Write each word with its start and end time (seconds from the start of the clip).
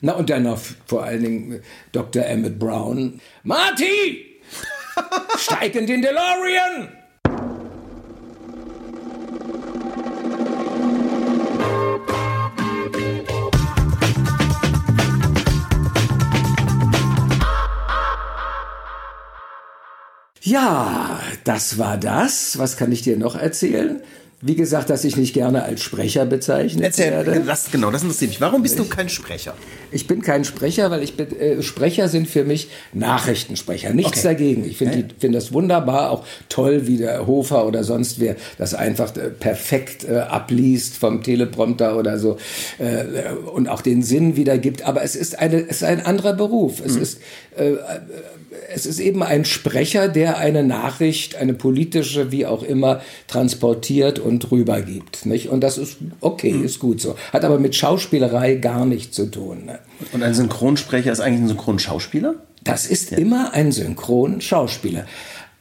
Na 0.00 0.12
und 0.12 0.30
dann 0.30 0.44
noch 0.44 0.60
vor 0.86 1.04
allen 1.04 1.22
Dingen 1.22 1.62
Dr. 1.92 2.24
Emmett 2.24 2.58
Brown. 2.58 3.20
Marty! 3.42 4.40
Steig 5.38 5.74
in 5.74 5.86
den 5.86 6.02
DeLorean! 6.02 6.88
Ja, 20.40 21.20
das 21.44 21.76
war 21.76 21.98
das. 21.98 22.58
Was 22.58 22.76
kann 22.76 22.90
ich 22.90 23.02
dir 23.02 23.18
noch 23.18 23.36
erzählen? 23.36 24.00
Wie 24.40 24.54
gesagt, 24.54 24.88
dass 24.88 25.02
ich 25.02 25.16
nicht 25.16 25.34
gerne 25.34 25.64
als 25.64 25.82
Sprecher 25.82 26.24
bezeichnet 26.24 26.84
Erzähl, 26.84 27.10
werde. 27.10 27.42
das, 27.44 27.72
genau, 27.72 27.90
das 27.90 28.02
interessiert 28.02 28.30
mich. 28.30 28.40
Warum 28.40 28.62
bist 28.62 28.78
du 28.78 28.84
kein 28.84 29.08
Sprecher? 29.08 29.54
Ich 29.90 30.06
bin 30.06 30.22
kein 30.22 30.44
Sprecher, 30.44 30.92
weil 30.92 31.02
ich 31.02 31.16
bin, 31.16 31.34
äh, 31.40 31.60
Sprecher 31.60 32.06
sind 32.06 32.28
für 32.28 32.44
mich 32.44 32.68
Nachrichtensprecher. 32.92 33.92
Nichts 33.92 34.18
Okay. 34.20 34.28
dagegen. 34.28 34.64
Ich 34.64 34.76
finde 34.76 35.02
die- 35.02 35.14
finde 35.18 35.38
das 35.38 35.52
wunderbar, 35.52 36.10
auch 36.12 36.24
toll, 36.48 36.86
wie 36.86 36.98
der 36.98 37.26
Hofer 37.26 37.66
oder 37.66 37.82
sonst 37.82 38.20
wer 38.20 38.36
das 38.58 38.74
einfach 38.74 39.16
äh, 39.16 39.30
perfekt 39.30 40.04
äh, 40.04 40.18
abliest 40.18 40.96
vom 40.98 41.24
Teleprompter 41.24 41.96
oder 41.98 42.20
so 42.20 42.36
äh, 42.78 43.32
und 43.52 43.68
auch 43.68 43.82
den 43.82 44.02
Sinn 44.04 44.36
wiedergibt. 44.36 44.82
Aber 44.86 45.02
es 45.02 45.16
ist 45.16 45.36
eine, 45.36 45.62
es 45.62 45.78
ist 45.78 45.84
ein 45.84 46.06
anderer 46.06 46.34
Beruf. 46.34 46.80
Es 46.84 46.94
ist 46.94 47.20
äh, 47.56 47.72
es 48.70 48.84
ist 48.86 48.98
eben 49.00 49.22
ein 49.22 49.44
Sprecher, 49.46 50.08
der 50.08 50.36
eine 50.38 50.62
Nachricht, 50.62 51.36
eine 51.36 51.54
politische, 51.54 52.30
wie 52.30 52.44
auch 52.44 52.62
immer, 52.62 53.00
transportiert 53.26 54.18
und 54.28 54.50
rübergibt. 54.50 55.26
Nicht? 55.26 55.48
Und 55.48 55.62
das 55.62 55.78
ist 55.78 55.96
okay, 56.20 56.50
ist 56.50 56.78
gut 56.78 57.00
so. 57.00 57.16
Hat 57.32 57.44
aber 57.44 57.58
mit 57.58 57.74
Schauspielerei 57.74 58.54
gar 58.54 58.86
nichts 58.86 59.16
zu 59.16 59.26
tun. 59.26 59.64
Ne? 59.66 59.78
Und 60.12 60.22
ein 60.22 60.34
Synchronsprecher 60.34 61.10
ist 61.10 61.20
eigentlich 61.20 61.42
ein 61.42 61.48
Synchronschauspieler? 61.48 62.34
Das 62.62 62.86
ist 62.86 63.12
immer 63.12 63.52
ein 63.54 63.72
Synchronschauspieler. 63.72 65.06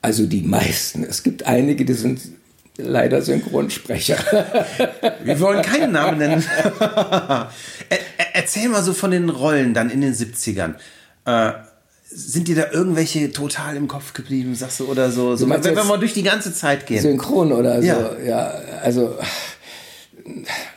Also 0.02 0.26
die 0.26 0.42
meisten. 0.42 1.04
Es 1.04 1.23
gibt 1.23 1.48
einige, 1.48 1.86
die 1.86 1.94
sind 1.94 2.22
leider 2.78 3.22
Synchronsprecher. 3.22 4.18
Wir 5.23 5.40
wollen 5.40 5.62
keinen 5.62 5.94
Namen 5.94 6.20
nennen. 6.20 6.44
er, 6.80 7.50
er, 7.90 8.36
erzähl 8.36 8.70
mal 8.70 8.84
so 8.84 8.94
von 8.94 9.12
den 9.12 9.30
Rollen 9.30 9.73
dann 9.73 9.90
in 9.90 10.02
den 10.02 10.14
70ern. 10.14 10.76
Äh, 11.26 11.54
sind 12.10 12.48
dir 12.48 12.56
da 12.56 12.72
irgendwelche 12.72 13.32
total 13.32 13.76
im 13.76 13.88
Kopf 13.88 14.14
geblieben, 14.14 14.56
sagst 14.56 14.80
du, 14.80 14.86
oder 14.86 15.12
so? 15.12 15.36
so 15.36 15.50
wenn 15.50 15.64
wir 15.64 15.84
mal 15.84 16.00
durch 16.00 16.14
die 16.14 16.24
ganze 16.24 16.54
Zeit 16.54 16.88
gehen. 16.88 17.02
Synchron 17.02 17.52
oder 17.52 17.82
so. 17.82 17.88
Ja. 17.88 18.18
Ja, 18.26 18.48
also 18.82 19.18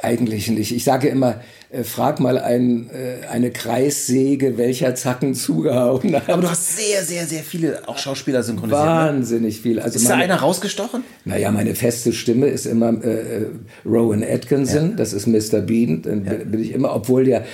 eigentlich 0.03 0.49
nicht. 0.49 0.73
Ich 0.73 0.85
sage 0.85 1.09
immer, 1.09 1.41
äh, 1.73 1.85
frag 1.85 2.19
mal 2.21 2.37
ein, 2.39 2.91
äh, 2.91 3.27
eine 3.29 3.51
Kreissäge, 3.51 4.59
welcher 4.59 4.95
Zacken 4.95 5.35
zugehauen 5.35 6.15
hat. 6.17 6.29
Aber 6.29 6.43
du 6.43 6.51
hast 6.51 6.77
sehr, 6.77 7.03
sehr, 7.05 7.27
sehr 7.27 7.43
viele 7.43 7.87
auch 7.89 7.97
Schauspieler 7.99 8.43
synchronisiert. 8.43 8.81
Ne? 8.83 8.87
Wahnsinnig 8.89 9.61
viel. 9.61 9.79
Also 9.81 9.97
Ist 9.97 10.07
da 10.07 10.11
meine- 10.17 10.25
einer 10.25 10.37
rausgestochen? 10.37 11.05
Naja, 11.25 11.51
meine 11.53 11.75
feste 11.75 12.13
Stimme 12.13 12.47
ist 12.49 12.67
immer 12.67 12.93
äh, 13.05 13.43
äh, 13.43 13.47
Rowan 13.87 14.23
Atkinson, 14.25 14.97
das 14.97 15.13
ist 15.13 15.27
Mr. 15.27 15.61
Bean, 15.61 16.03
dann 16.03 16.25
bin- 16.25 16.51
bin 16.51 16.63
ich 16.63 16.73
immer, 16.73 16.95
obwohl 16.95 17.25
der, 17.25 17.45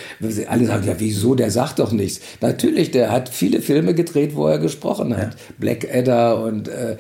alle 0.49 0.67
sagen, 0.67 0.87
ja 0.87 0.95
wieso, 0.99 1.35
der 1.35 1.51
sagt 1.51 1.79
doch 1.79 1.93
nichts. 1.93 2.21
Natürlich, 2.41 2.91
der 2.91 3.13
hat 3.13 3.29
viele 3.29 3.61
Filme 3.61 3.93
gedreht, 3.95 4.35
wo 4.35 4.47
er 4.47 4.59
gesprochen 4.59 5.17
hat. 5.17 5.37
Blackadder 5.59 6.43
und 6.43 6.69
äh, 6.69 6.93
äh, 6.93 6.97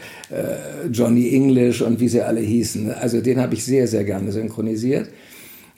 Johnny 0.92 1.34
English 1.34 1.80
und 1.82 2.00
wie 2.00 2.08
sie 2.08 2.20
alle 2.22 2.40
hießen. 2.40 2.92
Also 2.92 3.20
den 3.20 3.40
habe 3.40 3.54
ich 3.54 3.64
sehr, 3.64 3.86
sehr 3.88 4.04
gerne 4.04 4.32
synchronisiert. 4.32 5.08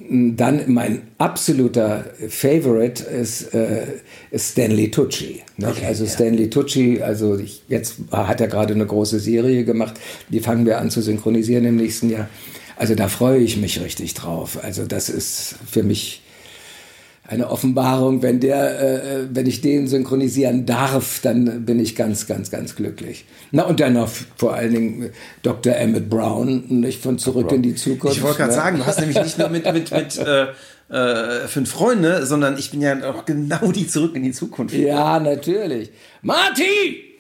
Dann 0.01 0.73
mein 0.73 1.03
absoluter 1.19 2.05
Favorite 2.29 3.03
ist, 3.03 3.53
äh, 3.53 3.83
ist 4.31 4.53
Stanley 4.53 4.91
Tucci. 4.93 5.43
Nicht? 5.57 5.85
also 5.85 6.07
Stanley 6.07 6.49
Tucci, 6.49 7.03
also 7.03 7.37
ich, 7.37 7.63
jetzt 7.69 7.97
hat 8.13 8.41
er 8.41 8.47
gerade 8.47 8.75
eine 8.75 8.87
große 8.87 9.19
Serie 9.19 9.65
gemacht, 9.65 9.95
die 10.29 10.39
fangen 10.39 10.67
wir 10.67 10.79
an 10.79 10.91
zu 10.91 11.03
synchronisieren 11.03 11.65
im 11.65 11.77
nächsten 11.77 12.11
Jahr. 12.11 12.29
Also 12.77 12.95
da 12.95 13.09
freue 13.09 13.41
ich 13.41 13.57
mich 13.57 13.81
richtig 13.81 14.15
drauf. 14.15 14.63
Also 14.63 14.87
das 14.87 15.09
ist 15.09 15.57
für 15.69 15.83
mich 15.83 16.23
eine 17.29 17.51
Offenbarung. 17.51 18.23
Wenn 18.23 18.41
der, 18.41 18.81
äh, 18.81 19.27
wenn 19.31 19.47
ich 19.47 19.61
den 19.61 19.87
synchronisieren 19.87 20.67
darf, 20.67 21.21
dann 21.21 21.65
bin 21.65 21.79
ich 21.79 21.95
ganz, 21.95 22.27
ganz, 22.27 22.51
ganz 22.51 22.75
glücklich. 22.75 23.27
Na 23.53 23.65
und 23.65 23.81
dann 23.81 23.93
noch 23.93 24.09
vor 24.37 24.55
allen 24.55 24.73
Dingen 24.73 25.03
äh, 25.05 25.11
Dr. 25.43 25.77
Emmett 25.77 26.09
Brown, 26.09 26.65
nicht 26.69 27.03
von 27.03 27.19
Zurück 27.19 27.53
in 27.53 27.63
die 27.63 27.75
Zukunft. 27.75 28.17
Ich 28.17 28.23
wollte 28.23 28.39
gerade 28.39 28.51
ne? 28.51 28.57
sagen, 28.57 28.79
du 28.79 28.87
hast 28.87 28.99
nämlich 28.99 29.23
nicht 29.23 29.39
nur 29.39 29.51
mit, 29.51 29.71
mit, 29.71 29.91
mit 29.93 30.19
äh, 30.19 30.47
äh, 30.89 31.47
fünf 31.47 31.71
Freunde, 31.71 32.25
sondern 32.25 32.57
ich 32.57 32.71
bin 32.71 32.81
ja 32.81 33.11
auch 33.11 33.27
genau 33.27 33.73
die 33.73 33.87
zurück 33.87 34.17
in 34.17 34.23
die 34.23 34.33
Zukunft. 34.33 34.75
Ja, 34.75 35.21
natürlich. 35.21 35.91
Marty! 36.23 37.19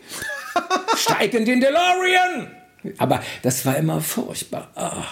Steig 0.96 1.34
in 1.34 1.44
den 1.44 1.60
DeLorean! 1.60 2.50
Aber 2.96 3.20
das 3.42 3.66
war 3.66 3.76
immer 3.76 4.00
furchtbar. 4.00 4.70
Ah. 4.74 5.04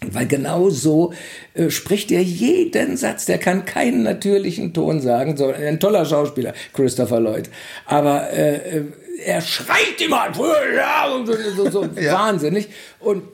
Weil 0.00 0.28
genau 0.28 0.70
so 0.70 1.12
äh, 1.54 1.70
spricht 1.70 2.12
er 2.12 2.22
jeden 2.22 2.96
Satz. 2.96 3.24
Der 3.24 3.38
kann 3.38 3.64
keinen 3.64 4.04
natürlichen 4.04 4.72
Ton 4.72 5.00
sagen. 5.00 5.36
So 5.36 5.48
ein 5.48 5.80
toller 5.80 6.04
Schauspieler, 6.04 6.54
Christopher 6.72 7.18
Lloyd. 7.18 7.50
Aber 7.84 8.30
äh, 8.30 8.78
äh, 8.78 8.84
er 9.24 9.40
schreit 9.40 10.00
immer 10.00 10.28
ja, 10.76 11.08
so, 11.24 11.34
so, 11.56 11.70
so 11.70 11.96
wahnsinnig. 11.96 12.68
Und 13.00 13.24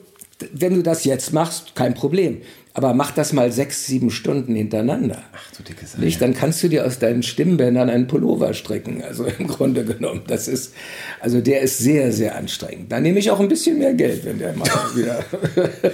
wenn 0.53 0.73
du 0.73 0.81
das 0.81 1.03
jetzt 1.03 1.33
machst, 1.33 1.75
kein 1.75 1.93
Problem. 1.93 2.41
Aber 2.77 2.93
mach 2.93 3.11
das 3.11 3.31
mal 3.31 3.53
sechs, 3.53 3.85
sieben 3.85 4.11
Stunden 4.11 4.53
hintereinander. 4.53 5.23
Ach 5.33 5.51
du 5.55 5.63
dicke 5.63 5.85
Sau. 5.85 5.97
Nicht? 5.97 6.21
Dann 6.21 6.33
kannst 6.33 6.61
du 6.61 6.67
dir 6.67 6.85
aus 6.85 6.99
deinen 6.99 7.23
Stimmbändern 7.23 7.89
einen 7.89 8.07
Pullover 8.07 8.53
stricken. 8.53 9.01
Also 9.01 9.23
im 9.23 9.47
Grunde 9.47 9.85
genommen, 9.85 10.23
das 10.27 10.49
ist, 10.49 10.73
also 11.21 11.39
der 11.39 11.61
ist 11.61 11.77
sehr, 11.77 12.11
sehr 12.11 12.35
anstrengend. 12.35 12.91
Da 12.91 12.99
nehme 12.99 13.17
ich 13.19 13.31
auch 13.31 13.39
ein 13.39 13.47
bisschen 13.47 13.79
mehr 13.79 13.93
Geld, 13.93 14.25
wenn 14.25 14.39
der 14.39 14.51
mal 14.57 14.67
wieder. 14.95 15.23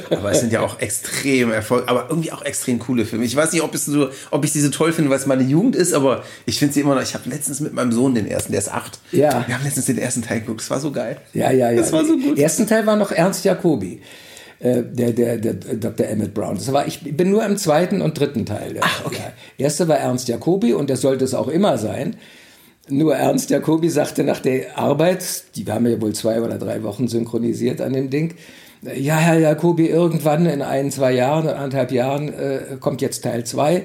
Aber 0.10 0.32
es 0.32 0.40
sind 0.40 0.52
ja 0.52 0.62
auch 0.62 0.80
extrem 0.80 1.52
Erfolg, 1.52 1.84
aber 1.86 2.08
irgendwie 2.10 2.32
auch 2.32 2.44
extrem 2.44 2.80
coole 2.80 3.06
Filme. 3.06 3.26
Ich 3.26 3.36
weiß 3.36 3.54
nicht, 3.54 3.62
ob, 3.62 3.76
es 3.76 3.86
so, 3.86 4.10
ob 4.32 4.44
ich 4.44 4.52
diese 4.52 4.72
toll 4.72 4.92
finde, 4.92 5.12
weil 5.12 5.20
es 5.20 5.28
meine 5.28 5.44
Jugend 5.44 5.76
ist, 5.76 5.94
aber 5.94 6.24
ich 6.48 6.58
finde 6.58 6.74
sie 6.74 6.82
immer 6.82 6.96
noch. 6.96 7.04
Ich 7.04 7.14
habe 7.14 7.30
letztens 7.30 7.60
mit 7.60 7.74
meinem 7.74 7.92
Sohn 7.92 8.16
den 8.16 8.26
ersten, 8.26 8.54
der 8.54 8.60
ist 8.60 8.74
acht. 8.74 8.98
Ja. 9.12 9.46
Wir 9.46 9.54
haben 9.56 9.64
letztens 9.64 9.86
den 9.86 10.00
ersten 10.00 10.24
Teil 10.24 10.40
geguckt. 10.40 10.62
Das 10.62 10.72
war 10.72 10.80
so 10.80 10.92
geil. 10.92 11.18
ja, 11.34 11.52
ja, 11.52 11.70
ja. 11.70 11.78
Das 11.78 11.94
war 11.94 12.04
so 12.04 12.14
gut. 12.18 12.38
Im 12.38 12.44
ersten 12.44 12.66
Teil 12.66 12.88
war 12.88 12.96
noch 12.96 13.12
Ernst 13.12 13.46
Jacobi. 13.46 14.02
Äh, 14.62 14.84
Der, 14.84 15.12
der, 15.12 15.38
der 15.38 15.54
Dr. 15.54 16.08
Emmett 16.08 16.34
Brown. 16.34 16.56
Das 16.56 16.72
war, 16.72 16.88
ich 16.88 17.02
bin 17.18 17.32
nur 17.32 17.46
im 17.46 17.58
zweiten 17.58 18.02
und 18.02 18.20
dritten 18.20 18.46
Teil. 18.46 18.78
Ach, 18.82 19.06
okay. 19.06 19.32
Der 19.58 19.66
erste 19.66 19.88
war 19.88 19.98
Ernst 19.98 20.28
Jacobi 20.28 20.74
und 20.74 20.90
das 20.90 21.02
sollte 21.02 21.26
es 21.26 21.34
auch 21.34 21.48
immer 21.48 21.78
sein. 21.78 22.16
Nur 22.90 23.16
Ernst 23.16 23.50
Jacobi 23.50 23.90
sagte 23.90 24.24
nach 24.24 24.40
der 24.40 24.78
Arbeit, 24.78 25.24
die 25.56 25.66
haben 25.66 25.88
ja 25.88 26.02
wohl 26.02 26.14
zwei 26.14 26.42
oder 26.42 26.58
drei 26.58 26.84
Wochen 26.84 27.08
synchronisiert 27.08 27.80
an 27.80 27.94
dem 27.94 28.10
Ding, 28.10 28.36
ja, 28.82 29.16
Herr 29.18 29.38
Jacobi, 29.38 29.88
irgendwann 29.88 30.48
in 30.48 30.62
ein, 30.62 30.90
zwei 30.90 31.14
Jahren, 31.14 31.48
anderthalb 31.48 31.92
Jahren 31.92 32.34
äh, 32.34 32.78
kommt 32.80 33.02
jetzt 33.02 33.24
Teil 33.24 33.44
zwei. 33.44 33.84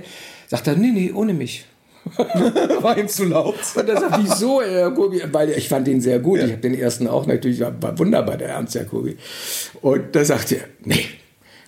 Sagt 0.49 0.67
er, 0.67 0.77
nee, 0.77 0.91
nee, 0.93 1.13
ohne 1.13 1.35
mich. 1.35 1.67
War 2.81 2.97
ihm 2.97 3.09
zu 3.09 3.25
laut. 3.25 3.57
Und 3.75 3.89
er 3.89 4.01
sagt, 4.01 4.19
wieso, 4.23 4.63
Herr 4.63 4.89
Jacobi? 4.89 5.23
Weil 5.33 5.51
ich 5.51 5.69
fand 5.69 5.89
ihn 5.89 6.01
sehr 6.01 6.19
gut. 6.19 6.39
Ich 6.39 6.53
habe 6.53 6.61
den 6.61 6.75
ersten 6.75 7.09
auch 7.09 7.27
natürlich, 7.27 7.61
war, 7.61 7.99
wunderbar, 7.99 8.37
der 8.37 8.51
Ernst 8.51 8.75
Jacobi. 8.75 9.17
Und 9.83 10.15
da 10.15 10.25
sagt 10.25 10.53
er, 10.53 10.61
nee, 10.85 11.07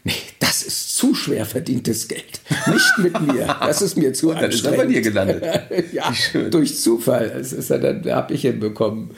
nee, 0.05 0.13
das 0.39 0.63
ist 0.63 0.97
zu 0.97 1.15
schwer 1.15 1.45
verdientes 1.45 2.07
Geld. 2.07 2.41
Nicht 2.67 2.99
mit 2.99 3.21
mir. 3.21 3.57
Das 3.61 3.83
ist 3.83 3.97
mir 3.97 4.13
zu 4.13 4.29
dann 4.33 4.51
ist 4.51 4.65
er 4.65 4.73
anstrengend. 4.73 4.79
bei 4.79 4.87
dir 4.87 5.01
gelandet. 5.01 5.45
ja, 5.93 6.13
durch 6.51 6.79
Zufall. 6.79 7.33
Das 7.37 7.53
ist 7.53 7.71
er 7.71 7.79
dann, 7.79 8.05
habe 8.11 8.33
ich 8.35 8.43
hinbekommen. 8.43 9.11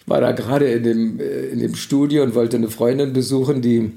Ich 0.00 0.08
war 0.08 0.20
da 0.20 0.32
gerade 0.32 0.70
in 0.70 0.82
dem, 0.82 1.20
äh, 1.20 1.46
in 1.46 1.60
dem 1.60 1.74
Studio 1.74 2.22
und 2.22 2.34
wollte 2.34 2.56
eine 2.56 2.68
Freundin 2.68 3.12
besuchen, 3.12 3.60
die 3.60 3.92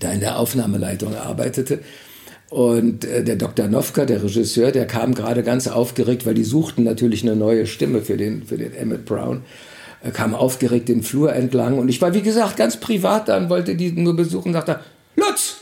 da 0.00 0.12
in 0.12 0.20
der 0.20 0.38
Aufnahmeleitung 0.38 1.14
arbeitete. 1.14 1.80
Und 2.50 3.04
äh, 3.04 3.22
der 3.22 3.36
Dr. 3.36 3.68
Nowka, 3.68 4.04
der 4.04 4.22
Regisseur, 4.22 4.72
der 4.72 4.86
kam 4.86 5.14
gerade 5.14 5.44
ganz 5.44 5.68
aufgeregt, 5.68 6.26
weil 6.26 6.34
die 6.34 6.44
suchten 6.44 6.82
natürlich 6.82 7.22
eine 7.22 7.36
neue 7.36 7.66
Stimme 7.66 8.02
für 8.02 8.16
den, 8.16 8.44
für 8.44 8.58
den 8.58 8.74
Emmett 8.74 9.04
Brown. 9.06 9.42
Er 10.02 10.10
kam 10.10 10.34
aufgeregt 10.34 10.88
den 10.88 11.02
Flur 11.02 11.32
entlang 11.32 11.78
und 11.78 11.88
ich 11.88 12.02
war, 12.02 12.12
wie 12.12 12.22
gesagt, 12.22 12.56
ganz 12.56 12.78
privat 12.78 13.28
da 13.28 13.36
und 13.36 13.50
wollte 13.50 13.76
die 13.76 13.92
nur 13.92 14.16
besuchen, 14.16 14.52
sagte, 14.52 14.80
Lutz! 15.14 15.56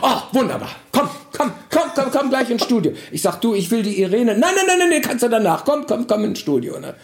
Oh, 0.00 0.20
wunderbar. 0.32 0.70
Komm, 0.92 1.08
komm, 1.32 1.52
komm, 1.70 1.90
komm, 1.94 2.10
komm 2.10 2.30
gleich 2.30 2.50
ins 2.50 2.64
Studio. 2.64 2.92
Ich 3.10 3.22
sag, 3.22 3.40
du, 3.40 3.54
ich 3.54 3.70
will 3.70 3.82
die 3.82 4.00
Irene. 4.00 4.36
Nein, 4.36 4.54
nein, 4.54 4.78
nein, 4.78 4.88
nein, 4.90 5.02
kannst 5.02 5.24
du 5.24 5.28
danach. 5.28 5.64
Komm, 5.64 5.86
komm, 5.86 6.06
komm 6.06 6.24
ins 6.24 6.38
Studio. 6.38 6.78
Ne? 6.78 6.94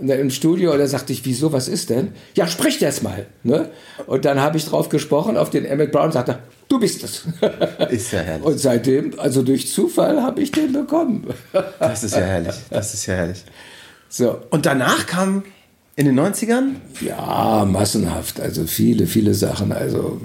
Und 0.00 0.08
im 0.08 0.30
Studio, 0.30 0.76
da 0.76 0.86
sagte 0.86 1.12
ich, 1.12 1.24
wieso, 1.24 1.52
was 1.52 1.68
ist 1.68 1.90
denn? 1.90 2.12
Ja, 2.34 2.46
sprich 2.46 2.78
das 2.78 3.02
mal. 3.02 3.26
Ne? 3.42 3.70
Und 4.06 4.24
dann 4.24 4.40
habe 4.40 4.56
ich 4.56 4.64
drauf 4.64 4.88
gesprochen 4.88 5.36
auf 5.36 5.50
den 5.50 5.64
Emmett 5.64 5.92
Brown 5.92 6.06
und 6.06 6.12
sagte, 6.12 6.38
du 6.68 6.80
bist 6.80 7.04
es. 7.04 7.24
Ist 7.90 8.12
ja 8.12 8.20
herrlich. 8.20 8.46
Und 8.46 8.58
seitdem, 8.58 9.18
also 9.18 9.42
durch 9.42 9.68
Zufall, 9.70 10.22
habe 10.22 10.40
ich 10.40 10.52
den 10.52 10.72
bekommen. 10.72 11.26
Das 11.78 12.02
ist 12.04 12.14
ja 12.14 12.22
herrlich. 12.22 12.54
Das 12.70 12.94
ist 12.94 13.06
ja 13.06 13.14
herrlich. 13.14 13.44
So, 14.08 14.38
Und 14.50 14.66
danach 14.66 15.06
kam 15.06 15.44
in 15.96 16.06
den 16.06 16.18
90ern 16.18 16.76
ja, 17.00 17.66
massenhaft. 17.68 18.40
Also 18.40 18.66
viele, 18.66 19.06
viele 19.06 19.34
Sachen. 19.34 19.72
Also 19.72 20.20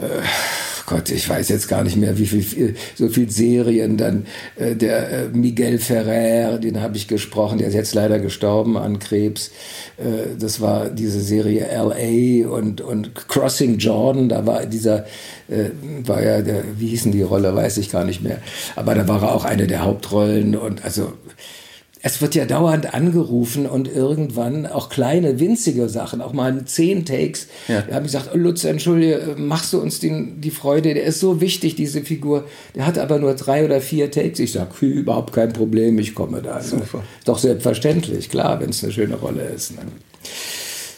ach 0.00 0.71
Gott, 0.86 1.10
ich 1.10 1.28
weiß 1.28 1.48
jetzt 1.48 1.68
gar 1.68 1.84
nicht 1.84 1.96
mehr, 1.96 2.18
wie 2.18 2.26
viel, 2.26 2.74
so 2.94 3.08
viel 3.08 3.30
Serien 3.30 3.96
dann, 3.96 4.26
äh, 4.56 4.74
der 4.74 5.10
äh, 5.10 5.28
Miguel 5.28 5.78
Ferrer, 5.78 6.58
den 6.58 6.80
habe 6.80 6.96
ich 6.96 7.08
gesprochen, 7.08 7.58
der 7.58 7.68
ist 7.68 7.74
jetzt 7.74 7.94
leider 7.94 8.18
gestorben 8.18 8.76
an 8.76 8.98
Krebs. 8.98 9.50
Äh, 9.98 10.36
das 10.38 10.60
war 10.60 10.88
diese 10.88 11.20
Serie 11.20 11.66
L.A. 11.66 12.48
und, 12.48 12.80
und 12.80 13.14
Crossing 13.28 13.78
Jordan, 13.78 14.28
da 14.28 14.46
war 14.46 14.66
dieser, 14.66 15.06
äh, 15.48 15.70
war 16.04 16.22
ja 16.22 16.42
der, 16.42 16.64
wie 16.78 16.88
hießen 16.88 17.12
die 17.12 17.22
Rolle, 17.22 17.54
weiß 17.54 17.78
ich 17.78 17.90
gar 17.90 18.04
nicht 18.04 18.22
mehr. 18.22 18.38
Aber 18.76 18.94
da 18.94 19.06
war 19.08 19.22
er 19.22 19.34
auch 19.34 19.44
eine 19.44 19.66
der 19.66 19.84
Hauptrollen 19.84 20.56
und 20.56 20.84
also 20.84 21.12
es 22.02 22.20
wird 22.20 22.34
ja 22.34 22.44
dauernd 22.44 22.94
angerufen 22.94 23.66
und 23.66 23.86
irgendwann 23.88 24.66
auch 24.66 24.88
kleine, 24.88 25.38
winzige 25.38 25.88
Sachen, 25.88 26.20
auch 26.20 26.32
mal 26.32 26.64
zehn 26.64 27.04
Takes. 27.04 27.46
Ja. 27.68 27.82
Da 27.82 27.94
habe 27.94 28.06
ich 28.06 28.12
gesagt, 28.12 28.30
oh, 28.34 28.36
Lutz, 28.36 28.64
entschuldige, 28.64 29.36
machst 29.38 29.72
du 29.72 29.80
uns 29.80 30.00
den, 30.00 30.40
die 30.40 30.50
Freude, 30.50 30.94
der 30.94 31.04
ist 31.04 31.20
so 31.20 31.40
wichtig, 31.40 31.76
diese 31.76 32.02
Figur. 32.02 32.46
Der 32.74 32.86
hat 32.86 32.98
aber 32.98 33.20
nur 33.20 33.34
drei 33.34 33.64
oder 33.64 33.80
vier 33.80 34.10
Takes. 34.10 34.40
Ich 34.40 34.52
sage, 34.52 34.84
überhaupt 34.84 35.32
kein 35.32 35.52
Problem, 35.52 35.98
ich 36.00 36.14
komme 36.14 36.42
da. 36.42 36.60
Super. 36.60 37.04
Doch 37.24 37.38
selbstverständlich, 37.38 38.28
klar, 38.28 38.60
wenn 38.60 38.70
es 38.70 38.82
eine 38.82 38.92
schöne 38.92 39.14
Rolle 39.14 39.42
ist. 39.44 39.76
Ne? 39.76 39.82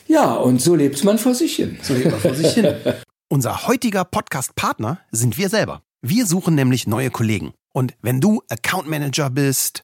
Ja, 0.07 0.35
und 0.35 0.63
so 0.63 0.75
lebt 0.75 1.05
man 1.05 1.19
vor 1.19 1.35
sich 1.35 1.57
hin. 1.57 1.79
So 1.83 1.95
lebt 1.95 2.11
man 2.11 2.21
vor 2.21 2.35
sich 2.35 2.53
hin. 2.53 2.75
Unser 3.29 3.67
heutiger 3.67 4.05
Podcast-Partner 4.05 5.01
sind 5.11 5.37
wir 5.37 5.51
selber. 5.51 5.83
Wir 6.03 6.27
suchen 6.27 6.55
nämlich 6.55 6.87
neue 6.87 7.11
Kollegen. 7.11 7.53
Und 7.73 7.95
wenn 8.01 8.21
du 8.21 8.43
Account 8.49 8.89
Manager 8.89 9.31
bist, 9.31 9.84